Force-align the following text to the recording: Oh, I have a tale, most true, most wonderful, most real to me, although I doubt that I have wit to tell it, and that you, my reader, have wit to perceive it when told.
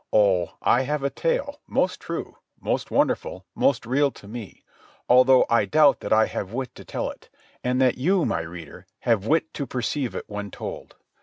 Oh, 0.11 0.55
I 0.63 0.81
have 0.81 1.03
a 1.03 1.11
tale, 1.11 1.61
most 1.67 1.99
true, 1.99 2.37
most 2.59 2.89
wonderful, 2.89 3.45
most 3.53 3.85
real 3.85 4.09
to 4.09 4.27
me, 4.27 4.63
although 5.07 5.45
I 5.47 5.65
doubt 5.65 5.99
that 5.99 6.11
I 6.11 6.25
have 6.25 6.51
wit 6.51 6.73
to 6.73 6.83
tell 6.83 7.11
it, 7.11 7.29
and 7.63 7.79
that 7.83 7.99
you, 7.99 8.25
my 8.25 8.41
reader, 8.41 8.87
have 9.01 9.27
wit 9.27 9.53
to 9.53 9.67
perceive 9.67 10.15
it 10.15 10.25
when 10.27 10.49
told. 10.49 10.95